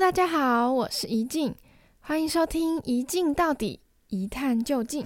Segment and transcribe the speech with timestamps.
[0.00, 1.54] 大家好，我是怡静，
[2.00, 3.78] 欢迎收听《一镜到底，
[4.08, 5.02] 一探究竟》。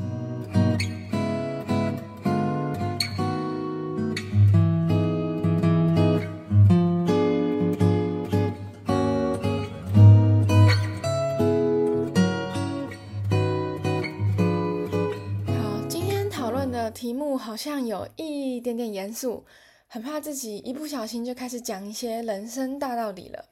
[15.46, 19.44] 好，今天讨论的题目好像有一点点严肃，
[19.86, 23.44] 很怕自己一不小心就开始讲一些人生大道理了。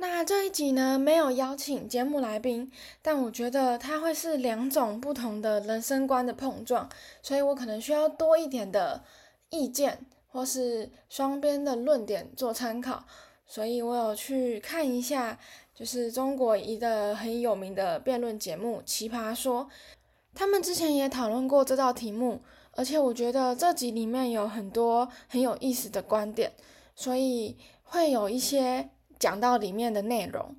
[0.00, 6.88] 那这一集呢，没有邀请节目来宾，但我觉得它会是两种不同的人生观的碰撞，
[7.20, 9.04] 所以我可能需要多一点的
[9.50, 13.04] 意见，或是双边的论点做参考。
[13.46, 15.38] 所以我有去看一下，
[15.74, 19.64] 就是中国一个很有名的辩论节目《奇葩说》，
[20.34, 22.40] 他们之前也讨论过这道题目，
[22.72, 26.50] 而且我觉得这集里面有很多很有意思的观点，
[26.96, 28.88] 所以会有一些。
[29.20, 30.56] 讲到里面的内容，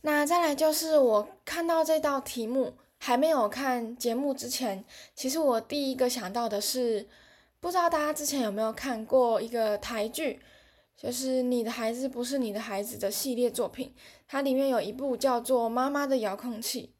[0.00, 7.08] 那再来就是我看到这道题目还没有看节目之前，其实我第一个想到的是，
[7.60, 10.40] 不知道大家之前有没有看过一个台剧，
[10.96, 13.94] 就是《你的孩子不是你的孩子》的系列作品，
[14.26, 16.92] 它里面有一部叫做《妈妈的遥控器》，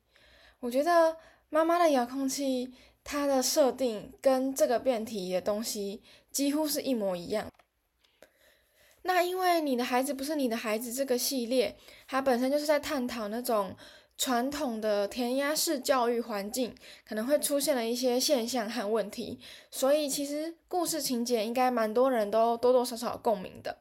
[0.60, 1.16] 我觉得
[1.48, 2.72] 妈妈的遥控器
[3.02, 6.00] 它的设定跟这个辩题的东西
[6.30, 7.50] 几乎是一模一样。
[9.08, 11.74] 那因为你的孩子不是你的孩子这个系列，
[12.06, 13.74] 它本身就是在探讨那种
[14.18, 16.74] 传统的填鸭式教育环境
[17.06, 23.78] 可能会出现的一些现象和问题，所以其实故事情节应该蛮多人都多多少少共鸣的。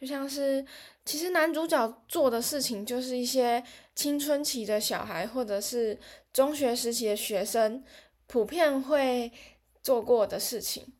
[0.00, 0.64] 就像是
[1.04, 3.62] 其实男主角做的事情，就是一些
[3.94, 5.98] 青春期的小孩或者是
[6.32, 7.84] 中学时期的学生
[8.26, 9.30] 普遍会
[9.82, 10.94] 做过的事情。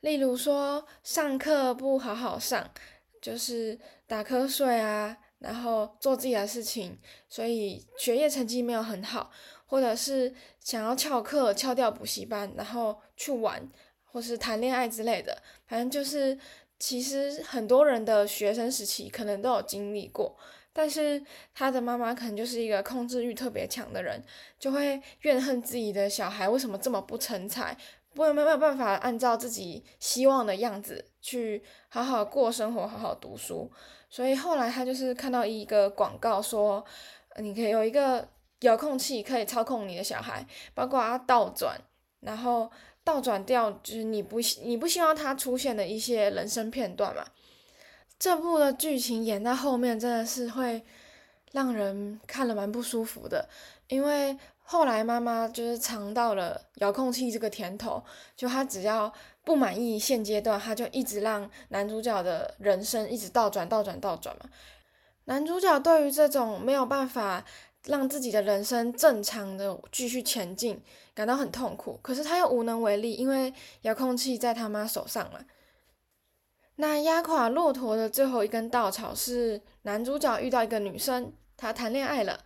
[0.00, 2.70] 例如说，上课不好好上，
[3.20, 6.98] 就是打瞌睡啊，然后做自己的事情，
[7.28, 9.30] 所以学业成绩没有很好，
[9.66, 13.68] 或者是想要翘课翘掉补习班，然后去玩，
[14.04, 16.38] 或是谈恋爱之类的，反正就是
[16.78, 20.34] 其实很多人的学生时期可能都有经历过，
[20.72, 21.22] 但是
[21.54, 24.24] 他的妈妈可能就是一个控制欲特别强的人，
[24.58, 27.76] 就会怨恨自己的小孩为什么这么不成才。
[28.12, 33.70] 不没有办法按照自己希望的样子去好好过生活，好好读书，
[34.08, 36.84] 所以后来他就是看到一个广告说，
[37.36, 38.28] 你可以有一个
[38.60, 40.44] 遥控器可以操控你的小孩，
[40.74, 41.80] 包括他倒转，
[42.20, 42.68] 然后
[43.04, 47.24] 倒转掉就是你不你不希望他出现的一些人生片段嘛。
[48.18, 50.84] 这部的剧情演到后面真的是会
[51.52, 53.48] 让人看了蛮不舒服的，
[53.86, 54.36] 因为。
[54.70, 58.00] 后来妈妈就是尝到了遥控器这个甜头，
[58.36, 59.12] 就她只要
[59.44, 64.48] 不满意现阶段，她就一直让男主角的人生一直倒转、倒转、倒转嘛。
[65.24, 67.44] 男主角对于这种没有办法
[67.86, 70.80] 让自己的人生正常的继续前进，
[71.14, 71.98] 感到很痛苦。
[72.00, 75.44] 可是他又无能为力，因为遥控器在他妈手上了。
[76.76, 82.38] 那压垮骆驼的最后一根稻草是男主角遇到一个女生，他谈恋爱了。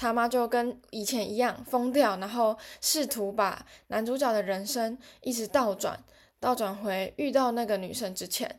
[0.00, 6.02] 他妈就跟以前一样疯掉，然后试图把男主角的人生一直倒转，
[6.40, 8.58] 倒转回遇到那个女生之前。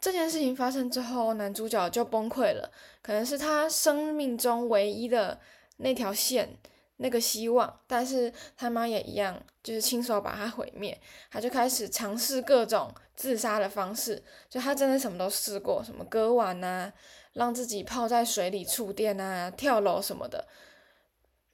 [0.00, 5.38] 这件事情发生之后，男主角就崩溃了，可能是他生命中唯一的
[5.76, 6.56] 那条线，
[6.96, 7.78] 那个希望。
[7.86, 11.00] 但是他妈也一样，就是亲手把他毁灭。
[11.30, 14.20] 他就开始尝试各种自杀的方式，
[14.50, 16.92] 就他真的什么都试过，什么割腕呐。
[17.32, 20.46] 让自己泡在水里触电啊，跳楼什么的，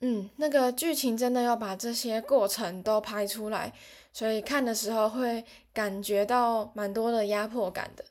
[0.01, 3.73] 嗯，那个剧情真的要把这些过程都拍出来，
[4.13, 8.05] 所以看的时候会感觉到蛮多的压迫感的。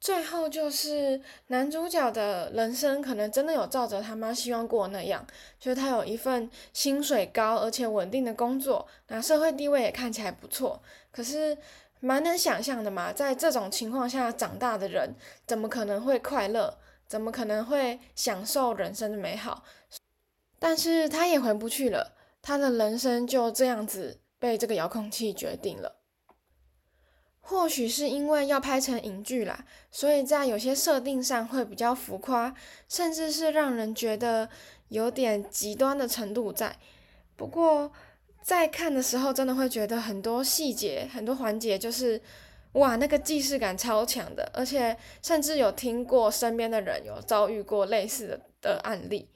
[0.00, 5.26] 最后就是男主角的人生可能真的有照着他妈希望过那样，
[5.58, 11.56] 就是他有一份薪水高而且稳定的工作，那社会地位也看起来不错，可是。
[12.04, 15.14] 蛮能想象的嘛，在这种情况下长大的人，
[15.46, 16.78] 怎么可能会快乐？
[17.08, 19.64] 怎么可能会享受人生的美好？
[20.58, 26.02] 但是他也回不去了，他的人生就这样子被这个遥控器决定了。
[27.40, 32.54] 或许是因为要拍成影剧啦，所以在有些设定上会比较浮夸，
[32.86, 34.50] 甚至是让人觉得
[34.88, 36.76] 有点极端的程度在。
[37.36, 37.90] 不过，
[38.44, 42.20] 在看的时候，真的会觉得很多细节、很多环节，就是
[42.72, 49.30] 哇，那个既视感超强的，而且甚至有听过身边的人有遭遇过类似的的案例。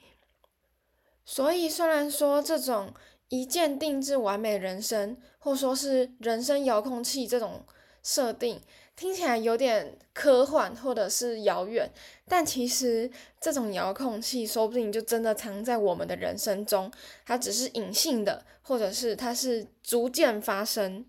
[1.24, 2.92] 所以，虽然说这种
[3.30, 7.64] 一键定制完美人生，或说是人生遥控器这种
[8.02, 8.60] 设定，
[8.98, 11.88] 听起来有点科幻或者是遥远，
[12.26, 13.08] 但其实
[13.40, 16.90] 这种遥控器说不定就真的藏在我们的人生中，
[17.24, 21.06] 它只是隐性的，或者是它是逐渐发生，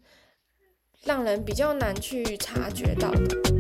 [1.02, 3.59] 让人比较难去察觉到的。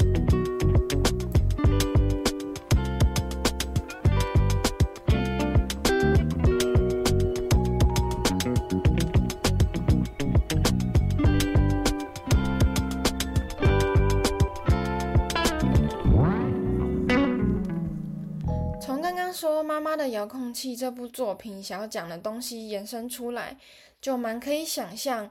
[20.11, 23.57] 遥控器这部作品想要讲的东西延伸出来，
[24.01, 25.29] 就蛮可以想象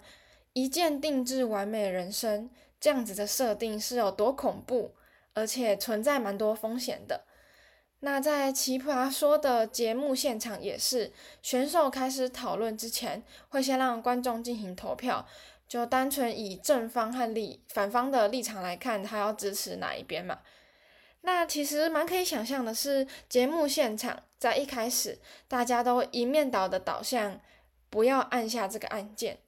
[0.53, 4.95] 一键定制完美人生这样子的设定是有多恐怖，
[5.35, 7.25] 而且存在蛮多风险的。
[8.01, 15.27] 那在奇葩说的节目现场也是，选手开始讨论之前，会先让观众进行投票，
[15.67, 20.39] 就单纯以正方和立反方的立场来看，他要支持哪一边嘛。
[21.23, 27.41] 那其实蛮可以想象的是，节目现场在一开始大家都一面倒的导向，
[27.91, 29.39] 不要按下这个按键。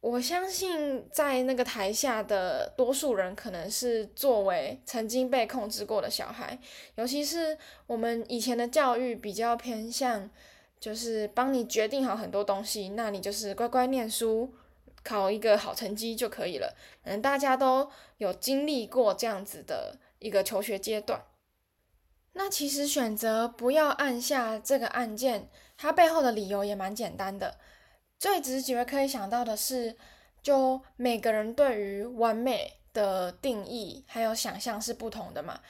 [0.00, 6.56] 我相信在那个台下的多数人，可能是作为曾经被控制过的小孩，
[6.94, 7.58] 尤其是
[7.88, 10.30] 我们以前的教育比较偏向，
[10.78, 14.54] 就是帮你决定好很多东西，那你就是乖乖念书，
[15.02, 16.72] 考一个好成绩就可以了。
[17.02, 19.98] 嗯，大家都有经历过这样子的。
[20.18, 21.24] 一个求学阶段，
[22.32, 27.58] 那其实选择不要按下这个按键，它背后的理由也蛮简单的。
[28.18, 29.96] 最直觉可以想到的是，
[30.42, 35.60] 就每个人对于完美的定义还有想象是不同的嘛。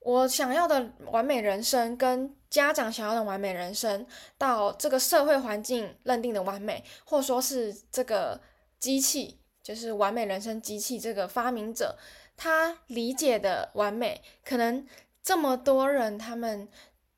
[0.00, 4.06] 我想要的完美人生，跟家长想要的完美人生，
[4.38, 8.40] 到这个社会环境认定的完美，或说是这个
[8.78, 11.98] 机器，就是完美人生机器这个发明者。
[12.42, 14.86] 他理解的完美，可能
[15.22, 16.66] 这么多人他们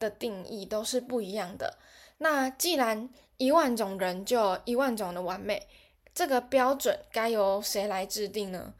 [0.00, 1.78] 的定义都是不一样的。
[2.18, 5.68] 那既然一万种人就有一万种的完美，
[6.12, 8.74] 这个标准该由谁来制定呢？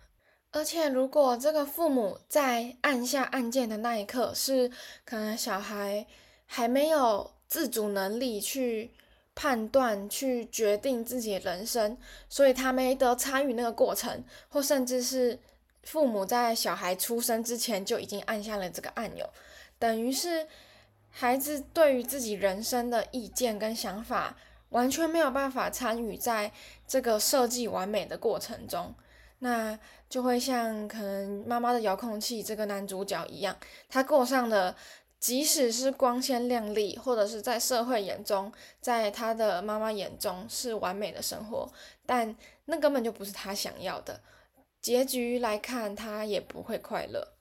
[0.51, 4.69] 而且如果这个父母在按下按键的那一刻，是
[5.05, 6.05] 可能小孩
[6.47, 8.93] 还没有自主能力去
[9.37, 11.97] 判断、去决定自己的人生，
[12.29, 15.39] 所以他没得参与那个过程，或甚至是。
[15.83, 19.29] 父母在小孩出生之前就已经按下了这个按钮，
[19.79, 20.47] 等于是
[21.11, 24.37] 孩子对于自己人生的意见跟想法
[24.71, 26.53] 完全没有办法参与在
[26.87, 28.95] 这个设计完美的过程中，
[29.41, 33.57] 那就会像可能妈妈的遥控器这个男主角一样，
[33.89, 34.77] 他过上了
[35.19, 41.71] 即使是光鲜亮丽，或者是在社会眼中，在他的妈妈眼中是完美的生活，
[42.07, 42.35] 但
[42.67, 44.21] 那根本就不是他想要的。
[44.83, 47.35] 结局来看，他也不会快乐。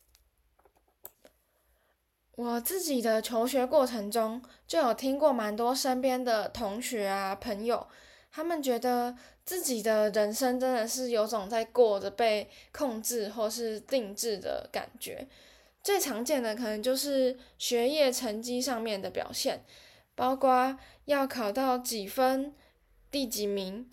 [2.35, 7.88] 我自己的求学过程中，就有听过蛮多身边的同学啊、朋友，
[8.31, 15.27] 他们觉得自己的人生真的是有种在过着被控制或是定制的感觉。
[15.83, 19.63] 最常见的可能就是学业成绩上面的表现，
[20.13, 22.53] 包括要考到几分、
[23.09, 23.91] 第几名。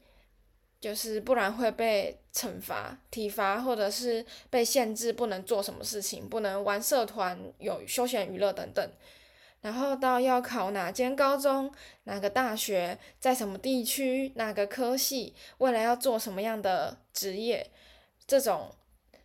[0.81, 8.91] 就是不然会被惩罚、体罚，或者是被限制不能做什么事情，不能玩社团、有休闲娱乐等等。
[9.61, 11.73] 然后到要考哪间高中、
[12.05, 17.69] 哪个大学，在什么地区、哪个科系，未来要做什么样的职业，
[18.25, 18.71] 这种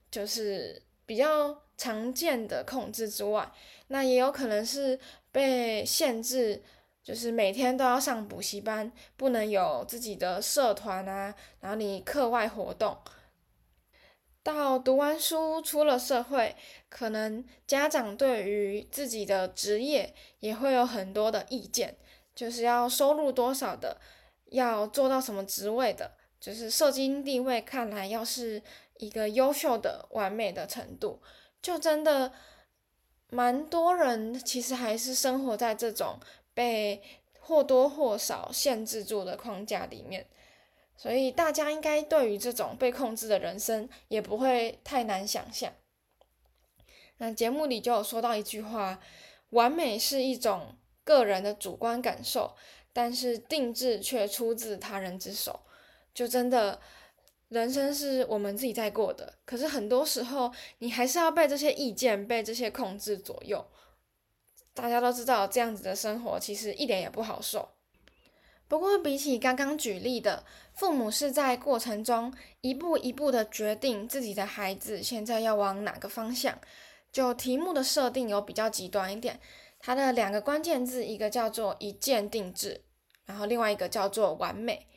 [0.10, 3.51] 就是比较常见的控制之外，
[3.89, 5.00] 那也有可能是
[5.32, 6.63] 被限制。
[7.04, 12.98] 就是每天都要上补习班，不能有自己的社团啊，然后你课外活动。
[14.42, 16.56] 到读完书出了社会，
[16.90, 21.98] 可能家长对于自己的职业也会有很多的意见，
[22.34, 24.00] 就是要收入多少的，
[24.52, 28.62] 要做到什么职位的，就是社经地位看来要是
[28.98, 31.22] 一个优秀的、完美的程度，
[31.62, 32.32] 就真的
[33.30, 36.18] 蛮多人其实还是生活在这种。
[36.54, 37.02] 被
[37.40, 40.28] 或多或少限制住的框架里面，
[40.96, 45.74] 所以大家应该对于这种被控制的人生也不会太难想象。
[47.18, 49.00] 那节目里就有说到一句话
[49.52, 52.56] ：“完美是一种个人的主观感受，
[52.92, 55.60] 但是定制却出自他人之手。”
[56.14, 56.80] 就真的，
[57.50, 63.66] 人生是我们自己在过的，可是很多时候你还是要被这些意见、被这些控制左右。
[64.74, 67.70] 大家都知道，这样子的生活其实一点也不好受。
[68.68, 76.60] 不过比起刚刚举例的，父母是在过程中一步一步的决定自己的孩子现在要往哪个方向。
[77.12, 79.39] 就题目的设定有比较极端一点，
[79.80, 82.84] 它的两个关键字，一个叫做一键定制，
[83.25, 84.88] 然后另外一个叫做完美。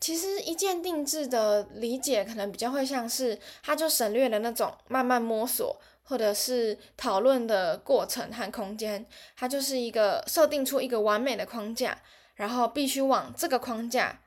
[0.00, 9.04] 其实一键定制的理解可能比较会像是，它就省略了那种慢慢摸索或者是讨论的过程和空间，
[9.36, 12.00] 它就是一个设定出一个完美的框架，
[12.34, 14.22] 然后必须往这个框架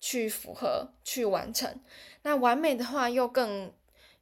[0.00, 1.80] 去符合去完成。
[2.22, 3.72] 那完美的话又更。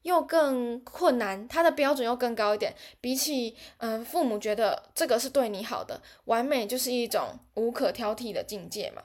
[0.02, 2.72] 又更困难，他的标准又更高一点。
[3.00, 9.02] 比起嗯，父母觉得这个是对你好的，完美就是一种无可挑剔的境界嘛。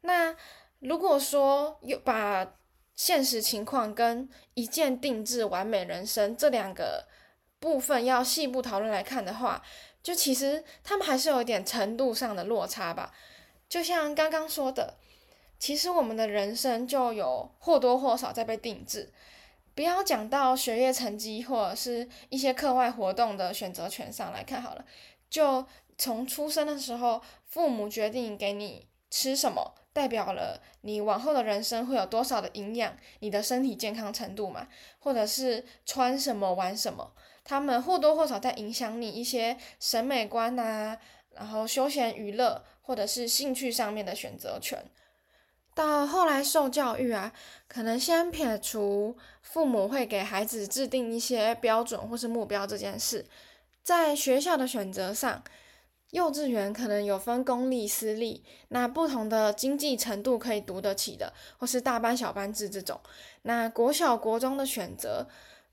[0.00, 0.34] 那
[0.80, 2.54] 如果说有把
[2.96, 7.06] 现实情况跟一键定制完美人生这两个
[7.60, 9.62] 部分要细部讨论来看的话，
[10.02, 13.14] 就其实他们还是有一点程度上的落差吧。
[13.68, 14.96] 就像刚刚说的，
[15.58, 19.12] 其实我们的人生就有或多或少在被定制。
[19.72, 24.84] 不要讲到学业成绩或者是一些课外活动的选择权上来看好了，
[25.30, 25.64] 就
[25.96, 34.66] 从出生的时候，父母决定给你吃什么，代表了你往后的人生会有多少的营养，你的身体健康程度嘛，
[34.98, 37.12] 或者是穿什么玩什么，
[37.50, 40.96] 他们或多或少在影响你一些审美观啊，
[41.34, 44.80] 然后休闲娱乐或者是兴趣上面的选择权。
[45.74, 47.32] 到后来受教育啊，
[47.66, 53.26] 可能先撇除父母会给孩子制定一些标准或是目标这件事，
[53.82, 55.42] 在学校的选择上，
[56.10, 63.00] 幼稚园可能有分公立私立，那不同的经济程度可以读得起的，或是大班小班制这种。
[63.42, 65.26] 那国小国中的选择，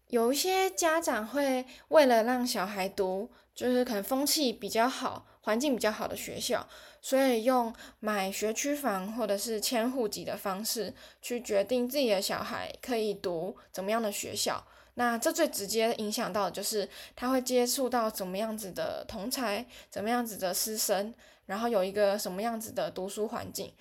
[0.08, 5.26] 有一些家长会为了让小孩读，就是可能风气比较好。
[5.42, 6.68] 环境比较好的学校，
[7.02, 14.62] 所以用买学区房或者是迁户籍的方式去决定自己的小孩可以读怎么样的学校。
[14.96, 21.14] 那这最直接影响到的就是他会接触到怎么样子的同才，怎么样子的师生，
[21.46, 23.72] 然后有一个什么样子的读书环境。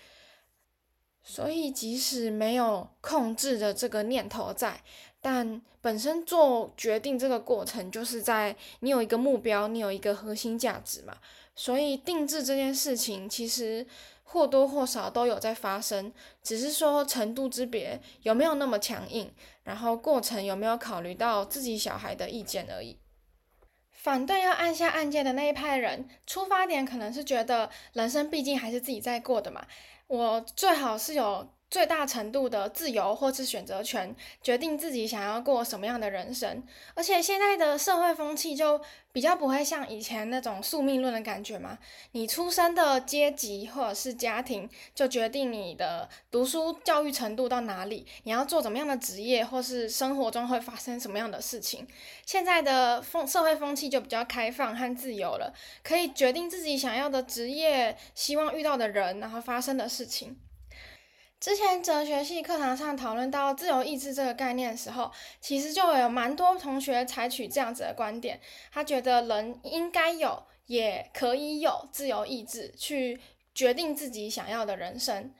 [1.24, 4.80] 所以即使没有控制的这个念头在，
[5.28, 11.16] 但本身做决定这个过程就是在你有一个目标，你有一个核心价值嘛。
[11.56, 13.84] 所以定制这件事情，其实
[14.22, 16.12] 或多或少都有在发生，
[16.44, 19.28] 只是说程度之别，有没有那么强硬，
[19.64, 22.96] 然后过程有没有考虑到自己小孩的意见而已。
[23.90, 29.66] 反对要按下按键的那一派人，出发点可能是觉得人生毕竟还是自己在过的嘛，
[30.06, 31.48] 我最好是有。
[31.68, 36.62] 最大程度的自由或是选择权，决定自己想要过什么样的人生。
[36.94, 38.80] 而且现在的社会风气就
[39.12, 41.76] 比较不会像以前那种宿命论的感觉嘛。
[42.12, 51.86] 你出生的阶级或者是家庭，就决定你的读书教育程度到哪里，你要做怎么样的职业，或是生活中会发生什么样的事情。
[52.24, 60.38] 现在的风社会风气就比较开放和自由了，可以决定自己想要的职业、希望遇到的人，然后发生的事情。
[61.38, 68.40] 之前哲学系课堂上讨论到自由意志这个概念的时候，其实就有蛮多同学采取这样子的观点，
[68.72, 73.20] 他觉得人应该有，也可以有自由意志，去
[73.54, 75.32] 决定自己想要的人生。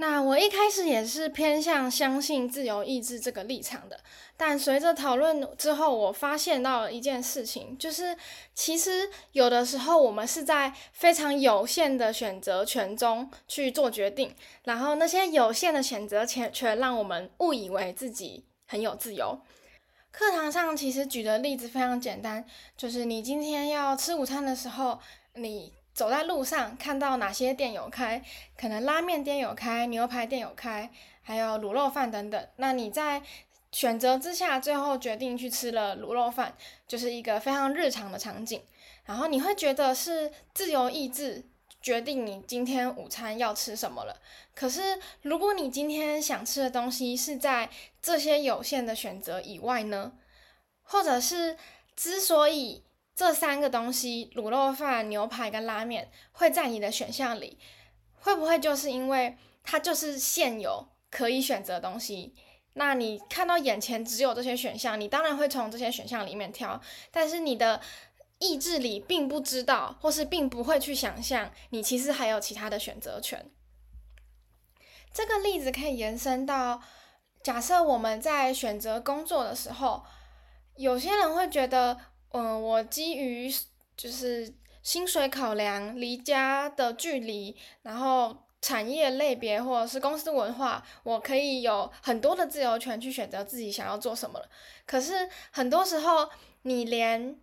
[0.00, 3.98] 那我一开始也是偏向相信自由意志这个立场的，
[4.36, 8.16] 但随着讨论之后，我发现到了一件事情，就是
[8.54, 19.40] 其实有的时候我们是在非常有限的选择权中去做决定，然后那些有限的选择权却让我们误以为自己很有自由。
[20.12, 25.00] 课堂上其实举的例子非常简单，就是你今天要吃午餐的时候，
[25.34, 25.72] 你。
[25.98, 28.22] 走在路上看到哪些店有开，
[28.56, 30.88] 可能拉面店有开，牛排店有开，
[31.22, 32.48] 还有卤肉饭等等。
[32.54, 33.20] 那你在
[33.72, 36.54] 选择之下，最后决定去吃了卤肉饭，
[36.86, 38.62] 就是一个非常日常的场景。
[39.06, 41.44] 然后你会觉得是自由意志
[41.82, 44.20] 决定你今天午餐要吃什么了。
[44.54, 47.68] 可是如果你今天想吃的东西是在
[48.00, 50.12] 这些有限的选择以外呢？
[50.84, 51.56] 或者是
[51.96, 52.84] 之所以
[53.18, 57.58] 这三个东西，卤肉饭、牛排跟拉面，会在你的选项里，
[58.20, 62.36] 会不会就是因为它就是现有可以选择的东西？
[62.74, 67.80] 那你看到眼前只有这些选项，你当然会从这些选项里面挑，但是你的
[68.38, 73.50] 意志里并不知道，或是并不会去想象，你其实还有其他的选择权。
[75.12, 76.80] 这个例子可以延伸到，
[77.42, 80.04] 假设我们在选择工作的时候，
[80.76, 81.98] 有些人会觉得。
[82.30, 83.50] 嗯，我基于
[83.96, 94.48] 就是薪水考量、离家的距离，然后产业类别或者是公司文化，我可以有很多的自由权去选择自己想要做什么了。
[94.86, 96.28] 可是很多时候，
[96.62, 97.38] 你连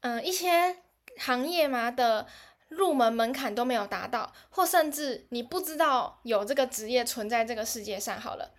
[0.00, 0.76] 嗯、一些
[1.18, 2.26] 行业嘛的
[2.68, 8.50] 入门门槛都没有达到，或甚至你不知道有这个职业存在这个世界上，好了。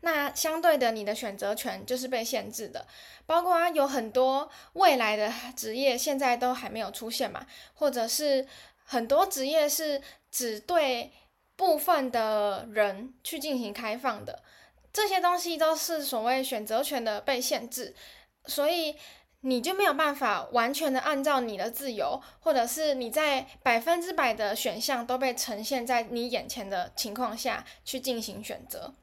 [0.00, 2.86] 那相对的，你的选择权就是被限制的，
[3.26, 8.46] 包括有很多未来的职业现在都还没有出现嘛，或者是
[8.84, 11.12] 很多职业是只对
[11.56, 14.42] 部分的人去进行开放的，
[14.92, 17.94] 这些东西都是所谓选择权的被限制，
[18.46, 18.96] 所以
[19.42, 28.94] 你就没有办法完全的按照你的自由，或者是你在百分之百的选项都被呈现在你眼前的情况下去进行选择。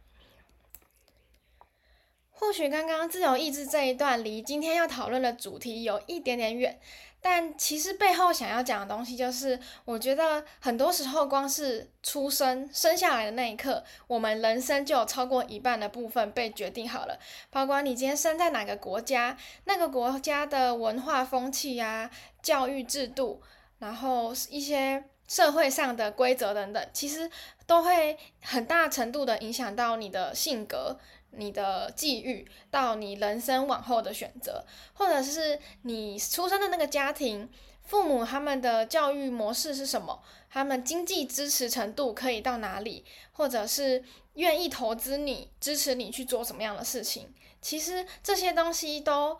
[2.39, 6.79] 或许刚刚自由意志这一段离今天要讨论的主题有一点点远，
[7.20, 17.20] 但其实背后想要讲的东西就是，我觉得很多时候光是出生生下来的那一刻，我们人生就有超过一半的部分被决定好了。
[17.50, 22.10] 包括你今天生在哪个国家，那个国家的文化风气啊、
[22.44, 23.41] 教育制度，
[23.79, 27.29] 然后一些社会上的规则等等，其实
[27.65, 31.00] 都会很大程度的影响到你的性格。
[31.38, 37.50] 你的际遇到你人生往后的选择，或者是你出生的那个家庭，
[37.84, 40.22] 父母他们的教育模式是什么？
[40.50, 43.06] 他们经济支持程度可以到哪里？
[43.32, 44.03] 或者是
[44.34, 47.27] 愿意投资你、支持你去做什么样的事情？
[47.62, 49.38] 其实这些东西都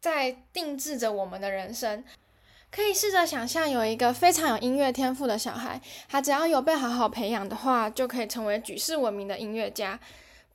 [0.00, 2.04] 在定制着我们的人生。
[2.70, 9.98] 可以试着想象，有一个非常有音乐天赋的小孩，他只要有被好好培养的话，就可以成为举世闻名的音乐家。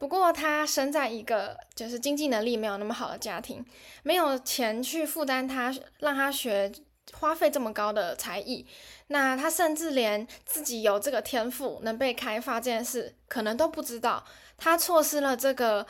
[0.03, 3.65] 不过他生在一个就是经济能力没有那么好的家庭，
[4.03, 6.69] 没有钱去负担他让他学
[7.13, 8.67] 花费这么高的才艺，
[9.07, 14.25] 那他甚至连自己有这个天赋能被开发这件事可能都不知道，
[14.57, 15.87] 他错失了这个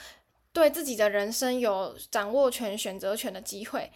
[0.52, 3.92] 对自己的人生有掌握权、选择权的机会。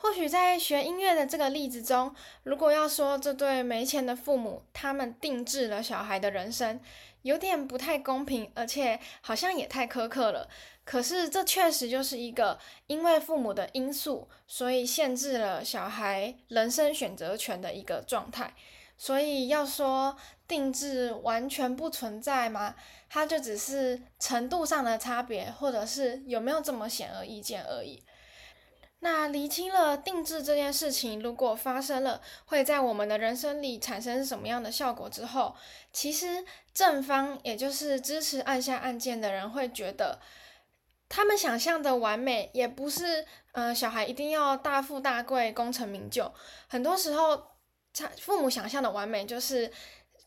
[0.00, 2.12] 或许在学音乐的这个例子中，
[2.42, 6.80] 如果要说这对没钱的父母，他们定制了小孩的人生。
[7.28, 10.48] 有点不太公平，而且好像也太苛刻了。
[10.82, 18.54] 可是这确实就是一个因为父母的因素，所以限制了小孩人生选择权的一个状态。
[18.96, 20.16] 所以要说
[20.48, 22.74] 定制完全不存在吗？
[23.10, 28.02] 它就只是程度上的差别，或者是有没有这么显而易见而已。
[29.00, 35.54] 那厘清了定制这件事情，如果发生了，会在我们的人生里产生什么样的效果之后，
[35.92, 40.18] 其实正方，也就是支持按下按键的人，会觉得
[41.08, 46.32] 他们想象的完美，也不是，呃，小孩一定要大富大贵、功成名就。
[46.66, 47.40] 很多时候，
[47.94, 49.70] 他父母想象的完美，就是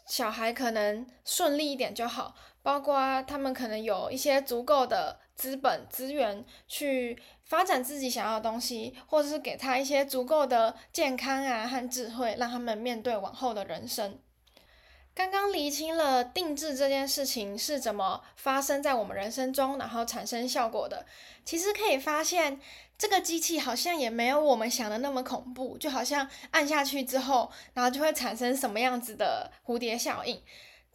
[0.07, 7.21] 小孩可能顺利一点就好，包括他们可能有一些足够的资本资源去。
[7.43, 14.17] 发展自己想要的东西，或者是给他一些足够的健康啊和智慧，让他们面对往后的人生。
[15.13, 21.05] 刚刚厘清了定制这件事情是怎么发生在我们人生中，然后产生效果的。
[21.43, 22.57] 其实可以发现，
[22.97, 30.41] 这个机器好像也没有我们想的那么恐怖，就好像按下去之后，然后就会产生什么样子的蝴蝶效应。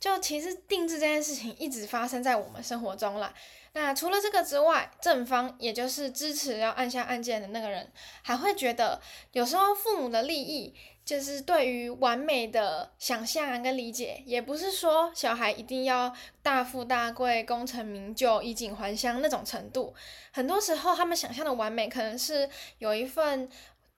[0.01, 3.35] 就其实定制这件事情一直发生在我们生活中啦。
[3.76, 8.98] 那除了这个之外，正方也就是支持要按下按键的那个人，还会觉得
[9.32, 16.10] 有时候父母的利益就是对于完美的想象跟理解，也不是说小孩一定要
[16.42, 19.94] 大富大贵、功成名就、衣锦还乡那种程度。
[20.32, 23.46] 很多时候，他们想象的完美可能是有一份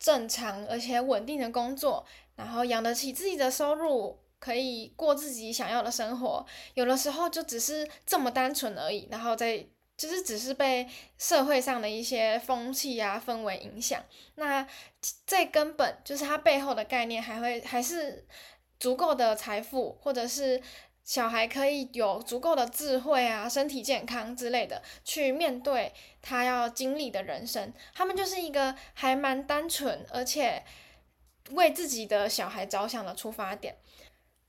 [0.00, 4.18] 正常而且稳定的工作，然后养得起自己的收入。
[4.38, 14.01] 可以过自己想要的生活，有的时候就只是这么单纯而已，然后再就是只是被社会上的一些风气啊氛围影响。
[14.37, 14.66] 那
[15.27, 18.24] 最根本就是它背后的概念还会还是
[18.79, 20.62] 足够的财富，或者是
[21.03, 27.72] 小孩可以有足够的智慧啊、身体健康之类的，去面对他要经历的人生。
[27.92, 30.62] 他们就是一个还蛮单纯，而且
[31.51, 33.77] 为自己的小孩着想的出发点。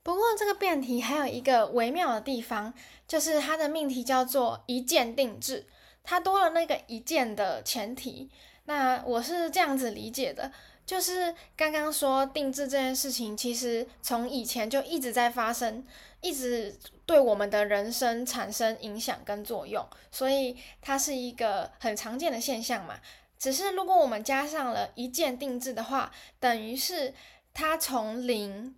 [0.02, 2.74] 不过这个辩题还有一个微妙的地方，
[3.08, 5.68] 就是它的命题叫做一键定制，
[6.04, 8.30] 它多了那个一键的前提。
[8.66, 10.52] 那我是这样子理解的，
[10.86, 15.84] 就是刚刚说定制这件事情，其实从以前就一直在发生，
[16.22, 23.00] 一直对我们的人生产生影响跟作用，所以它是一个很常见的现象嘛。
[23.40, 27.14] 只是如果我们加上了一键定制的话，等于是
[27.54, 28.76] 它从零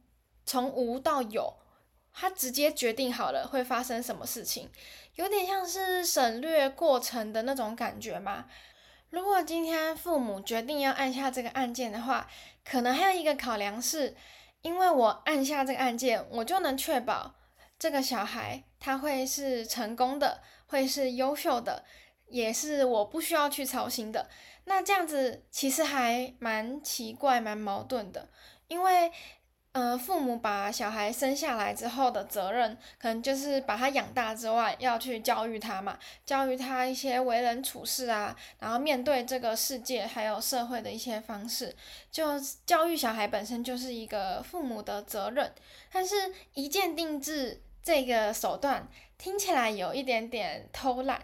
[0.51, 1.53] 从无到有，
[2.11, 4.69] 他直接决定好了会发生什么事情，
[5.15, 8.47] 有点像是省略过程的那种感觉嘛。
[9.11, 12.29] 如果今天父母决定要按下这个按键的话，
[12.65, 14.13] 可能还有一个考量是，
[14.61, 17.33] 因为我按下这个按键，我就能确保
[17.79, 21.85] 这个小孩他会是成功的，会是优秀的，
[22.27, 24.29] 也是我不需要去操心的。
[24.65, 28.27] 那这样子其实还蛮奇怪、蛮矛盾的，
[28.67, 29.09] 因为。
[29.73, 41.73] 呃，父母把小孩生下来之后的责任，可能就是把他养大之外，要去教育他嘛，教育他一些为人处事啊，然后面对这个世界还有社会的一些方式，
[42.12, 45.53] 就教育小孩本身就是一个父母的责任。
[45.89, 46.15] 但是，
[46.53, 48.86] 一键定制这个手段
[49.17, 51.21] 听起来有一点点偷懒。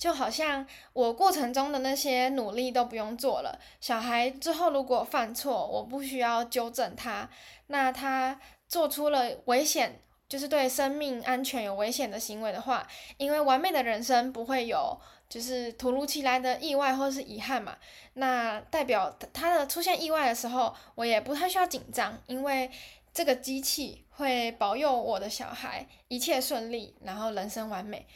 [0.00, 7.28] 就好像我过程中的那些努力都不用做了，小孩之后如果犯错，我不需要纠正他，
[7.66, 17.76] 那他做出了危险，就是对生命安全有危险的行为的话，因为完美的人生不会有就是突如其来的意外或是遗憾嘛，
[18.14, 22.70] 那代表他的出现意外的时候，我也不太需要紧张，因为
[23.12, 28.06] 这个机器会保佑我的小孩一切顺利，然后人生完美。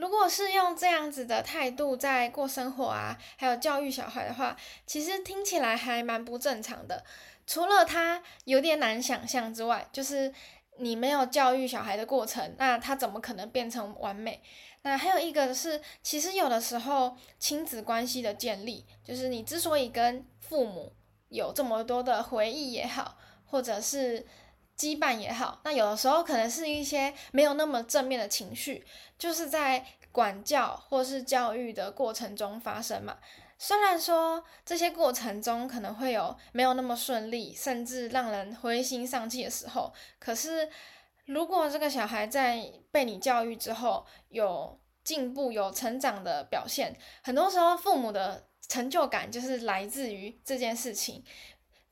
[0.00, 7.04] 如果是用这样子的态度在过生活啊，还有教育小孩的话，其实听起来还蛮不正常的。
[7.46, 10.32] 除了他有点难想象之外，就是
[10.78, 14.42] 你没有教育小孩的过程，那他怎么可能变成完美？
[14.80, 20.94] 那还有一个是，其实有的时候亲子关系的建立，就是你之所以跟父母
[21.28, 24.26] 有这么多的回忆也好，或者是。
[24.80, 28.82] 羁绊也好，那有的时候可能是一些没有那么正面的情绪，
[29.18, 33.18] 就是在管教或是教育的过程中发生嘛。
[33.58, 40.66] 虽然说这些过程中可能会有没有那么顺利，甚至让人灰心丧气的时候，可是
[41.26, 51.22] 如果这个小孩在被你教育之后有进步、有成长的表现，很多时候父母的成就感就是来自于这件事情。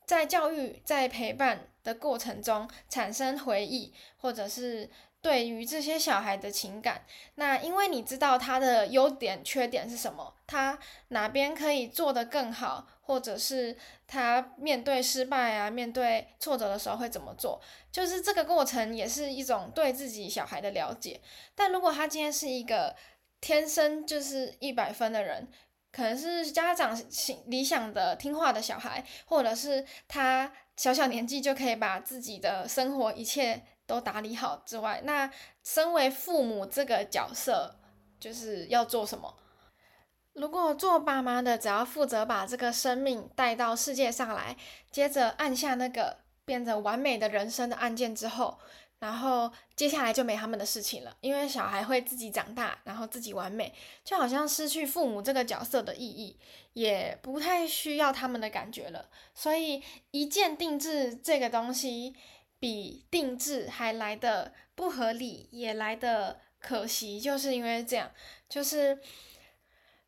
[0.09, 4.89] 在教育、在陪伴的过程中产生回忆，或者是
[5.21, 17.61] 对于这些小孩的情感，那因为你知道他的优点、缺点是什么，他哪边可以做得更好，或者是他面对失败啊、面对挫折的时候会怎么做，
[17.93, 21.21] 就是这个过程也是一种对自己小孩的了解。
[21.55, 22.97] 但如果他今天是一个
[23.43, 25.47] 天生就是一百分的人，
[25.91, 26.97] 可能是家长
[27.47, 35.31] 理想的听话的小孩，或者是他小小年纪就可以把自己的生活一切都打理好之外，那
[35.65, 37.75] 身为父母这个角色
[38.21, 39.35] 就是要做什么？
[40.35, 44.57] 如果做爸妈的只要负责把这个生命带到世界上来，
[44.91, 48.59] 接着按下那个变成完美的人生的按键之后。
[48.99, 53.73] 然后接下来就没他们的事情了，因为小孩会自己长大，然后自己完美，
[54.05, 56.37] 就好像失去父母这个角色的意义，
[56.73, 59.09] 也不太需要他们的感觉了。
[59.35, 62.15] 所以一键定制这个东西，
[62.59, 68.11] 比定制还来的不合理，也来的可惜，就是因为这样，
[68.49, 68.99] 就是。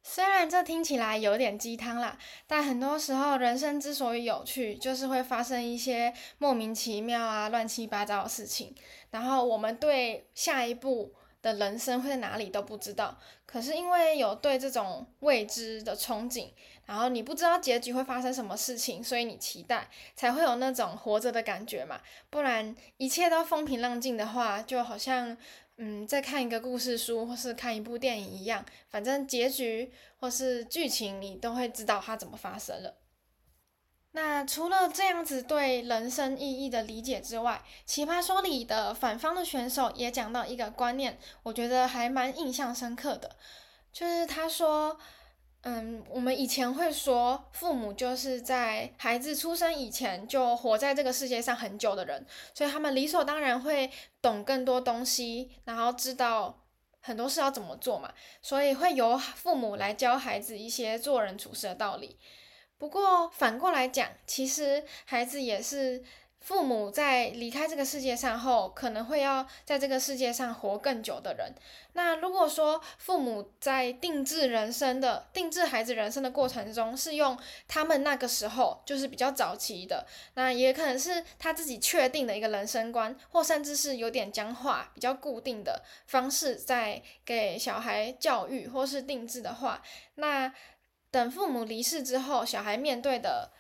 [0.02, 8.74] 虽然这听起来有点鸡汤啦，但很多时候人生之所以有趣，就是会发生一些莫名其妙啊、乱七八糟的事情，
[9.10, 13.18] 然后我们对下一步的人生会在哪里都不知道。
[13.44, 16.48] 可是因为有对这种未知的憧憬，
[16.86, 22.00] 然后你不知道结局会发生什么事情，所以你期待，才会有那种活着的感觉嘛。
[22.30, 25.36] 不然一切都风平浪静的话，就好像。
[25.82, 32.98] 嗯，在看一个故事书或是看一部电影一样，反正结局或是剧情你都会知道它怎么发生了。
[34.12, 43.36] 那除了这样子对人生意义的理解之外，《奇葩说》里的反方的选手也讲到一个观念，我觉得还蛮印象深刻的，
[43.90, 44.98] 就是他说。
[45.62, 53.90] 嗯，我们以前会说，父母就是在孩子出生以前就活在这个世界上很久的人，所以他们理所当然会
[54.22, 56.62] 懂更多东西，然后知道
[57.00, 62.18] 很多事要怎么做嘛，所以会由父母来教孩子一些做人处事的道理。
[62.78, 66.02] 不过反过来讲，其实孩子也是。
[66.40, 71.54] 父母在离开这个世界上后，可能会要在这个世界上活更久的人。
[71.92, 89.82] 那如果说父母在定制人生的、定制孩子人生的过程中，是用他们那个时候就是比较早期的，那也可能是他自己确定的一个人生观，或甚至是有点僵化、比较固定的方式，在给小孩教育或是定制的话，
[90.14, 90.52] 那
[91.10, 93.50] 等父母离世之后，小孩面对的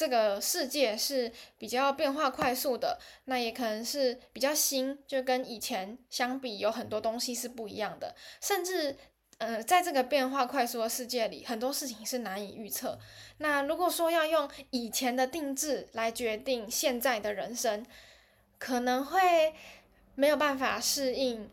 [0.00, 8.96] 这个世界是比较变化快速的，那也可能是比较新，就跟以前相比，有很多东西是不一样的，甚至。
[9.40, 12.98] 呃，在这个变化快速的世界里，很多事情是难以预测。
[13.38, 17.86] 那如果说要用以前的定制来决定现在的人生，
[18.58, 19.54] 可能会
[20.14, 21.48] 没有办法适应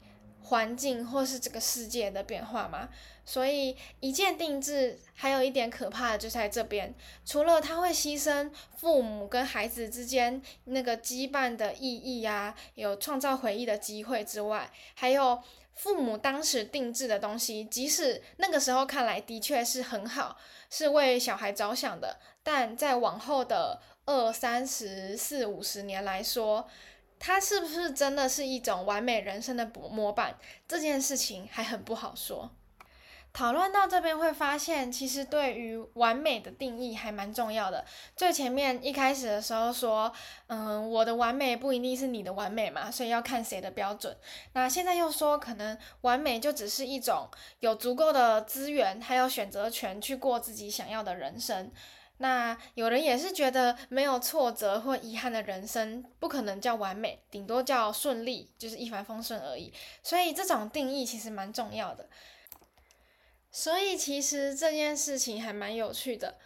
[0.47, 2.89] 环境或是这个世界的变化嘛。
[3.23, 6.93] 所以一键定制还有一点可怕的就在这边，
[7.25, 15.41] 除了它会牺牲父母跟孩子之间那个羁绊的意义啊，有创造回忆的机会之外，还有。
[15.77, 20.35] 父母当时定制的东西，即使那个时候看来的确是很好，
[20.71, 26.67] 是为小孩着想的，但在往后的二三十四五十年来说，
[27.19, 30.37] 它是不是真的是一种完美人生的模板？
[30.67, 32.51] 这件事情还很不好说。
[33.33, 37.85] 讨论到这边会发现，其实对于完美的定义还蛮重要的。
[38.15, 40.11] 最前面一开始的时候说，
[40.47, 44.17] 嗯，我的完美不一定是你的完美嘛，所以要看谁的标准。
[44.53, 51.71] 那现在又说，可能完美就只是一种有足够的资源，还有选择权去过自己想要的人生。
[52.19, 59.71] 那有人也是觉得没有挫折或遗憾的人生不可能叫完美，顶多叫顺利，就是一帆风顺而已。
[60.01, 62.09] 所以这种定义其实蛮重要的。
[63.51, 66.37] 所以其实这件事情还蛮有趣的，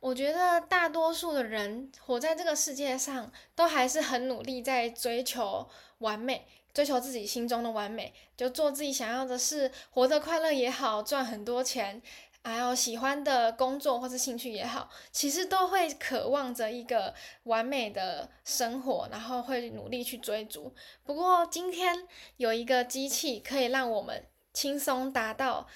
[0.00, 12.02] 我觉得大多数的人活在这个世界上，都还是很努力在追求完美，追求自己心中的完美，就做自己想要的事，活得快乐也好，赚很多钱，
[12.44, 20.74] 还有喜欢的工作或是兴趣也好，其实都会渴望着一个完美的生活，然后会努力去追逐。
[21.04, 25.66] 不过今天有一个机器可以让我们轻松达到。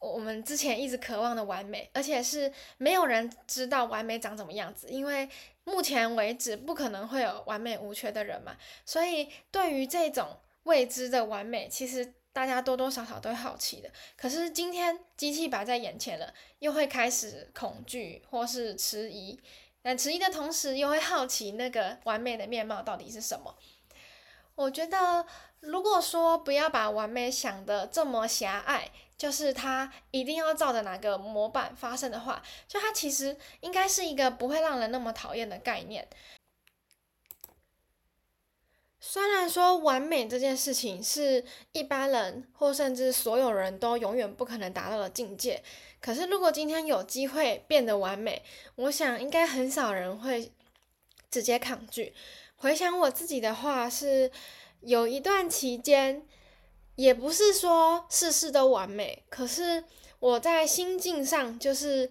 [0.00, 5.26] 我们之前一直渴望的完美，而且是没有人知道完美长什么样子，因为
[5.64, 8.54] 目前为止不可能会有完美无缺的人嘛。
[8.84, 10.28] 所以对于这种
[10.64, 13.88] 未知的完美，其实大家多多少少都会好奇的。
[14.14, 19.40] 可是今天机器摆在眼前了，又会开始恐惧或是迟疑。
[19.80, 23.56] 但迟疑的同时，又会好奇那个完美的面貌到底是什么。
[24.54, 25.24] 我觉得，
[25.60, 28.90] 如果说不要把完美想得这么狭隘。
[29.16, 36.06] 就是它一定要照着哪个模板发生的话，就它其实应该是一个不会让人那么讨厌的概念。
[39.06, 45.62] 虽然说完美这件事情是一般人或甚至所有人都永远不可能达到的境界，
[46.00, 48.42] 可是如果今天有机会变得完美，
[48.76, 50.50] 我想应该很少人会
[51.30, 52.14] 直接抗拒。
[52.56, 54.30] 回想我自己的话，是
[54.80, 56.26] 有一段期间。
[56.96, 59.82] 也不是说事事都完美，可是
[60.20, 62.08] 我在心境上就是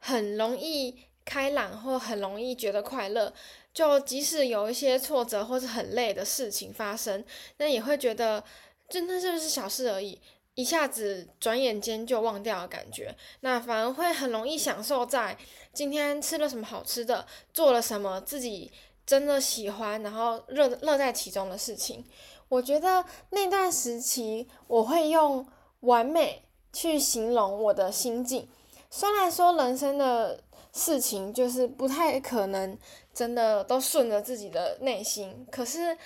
[0.00, 3.32] 很容易开朗，或很容易觉得快乐。
[3.78, 7.24] 就即使有一些挫折或是很累的事情发生，
[7.58, 8.42] 那也会觉得
[8.88, 10.20] 真的就是小事而已，
[10.56, 13.14] 一下子转眼间就忘掉的感觉。
[13.42, 15.38] 那反而会很容易享受在
[15.72, 18.72] 今天吃了什么好吃的，做了什么自己
[19.06, 22.04] 真的喜欢，然后乐乐在其中的事情。
[22.48, 25.46] 我觉得那段时期，我会用
[25.82, 28.48] 完美去形容我的心境。
[28.90, 32.76] 虽然说人生的事情就是不太可能
[33.18, 35.98] 真的都顺着自己的内心，可是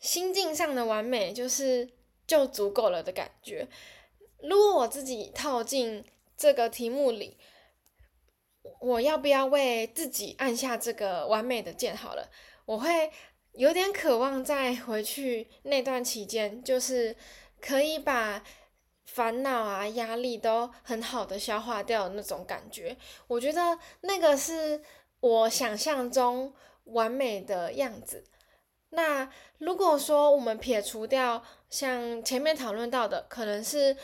[0.00, 1.88] 心境上的完美就是
[2.26, 3.68] 就足够了的感觉。
[4.42, 6.04] 如果我自己套进
[6.36, 7.36] 这个题目里，
[8.80, 11.96] 我要不要为自己按下这个完美的键？
[11.96, 12.28] 好了，
[12.64, 13.12] 我会。
[13.54, 17.16] 有点渴望再回去那段期间，就是
[17.60, 18.44] 可以把
[19.04, 22.96] 烦恼啊、压力都很好的消化掉的那种感觉。
[23.26, 24.80] 我觉得那个是
[25.20, 26.52] 我想象中
[26.84, 28.24] 完美的样子。
[28.90, 33.96] 那如果说我们撇除掉像前面讨论到的，可能是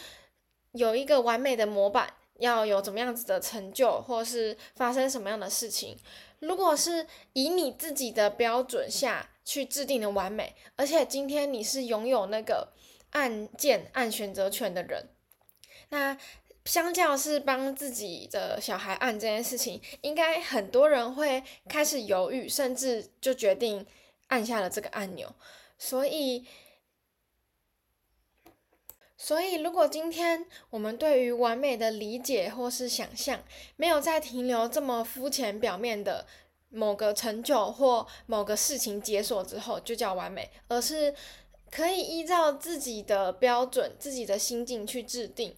[0.72, 5.96] 有一个完美的模板，要有怎么样子的成就，或是发生什么样的事情。
[6.40, 12.74] 如果是以你自己的标准下去制定的完美，而且今天你是拥有那个
[13.12, 15.08] 按键按选择权的人，
[15.88, 16.18] 那
[16.64, 23.86] 相较是帮自己的小孩按这件事情，应该很多人会开始犹豫，甚至就决定
[24.28, 25.34] 按下了这个按钮。
[25.78, 26.46] 所以，
[29.16, 33.42] 所以如果今天我们对于完美的理解或是想象，
[33.76, 36.26] 没有再停留这么肤浅表面的。
[36.76, 41.14] 某个成就或某个事情解锁之后就叫完美，而是
[41.70, 45.56] 可以依照自己的标准、自己的心境去制定。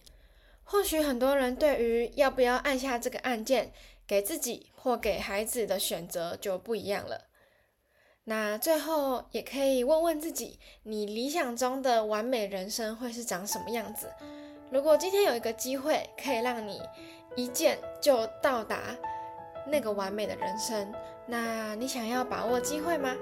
[0.69, 3.71] 或许很多人对于要不要按下这个按键，
[4.05, 7.21] 给自己或给孩子的选择就不一样了。
[8.25, 14.11] 那最后也可以问问自己，你理想中的完美人生会是长什么样子？
[14.69, 16.81] 如果今天有一个机会，可以让你
[17.37, 18.93] 一键就到达
[19.65, 20.93] 那个完美的人生，
[21.25, 23.15] 那你想要把握机会吗？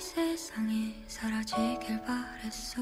[0.00, 2.80] 세상에 사라지길 바랬어.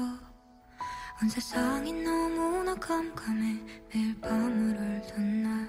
[1.21, 3.59] 온 세상이 너무나 깜깜해
[3.93, 5.67] 매일 밤을 울던 날.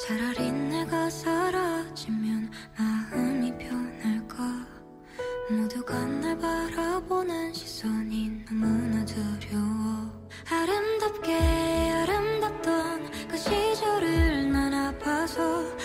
[0.00, 4.66] 차라리 내가 사라지면 마음이 변할까?
[5.50, 10.10] 모두가 날 바라보는 시선이 너무나 두려워.
[10.50, 11.34] 아름답게
[11.90, 15.75] 아름답던 그 시절을 난 아파서